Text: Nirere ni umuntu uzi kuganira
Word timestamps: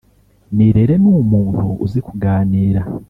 Nirere 0.55 0.93
ni 1.01 1.09
umuntu 1.23 1.65
uzi 1.85 1.99
kuganira 2.07 2.81